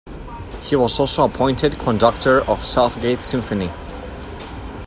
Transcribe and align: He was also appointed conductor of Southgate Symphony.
He 0.63 0.75
was 0.75 0.99
also 0.99 1.25
appointed 1.25 1.77
conductor 1.77 2.43
of 2.49 2.65
Southgate 2.65 3.21
Symphony. 3.21 3.69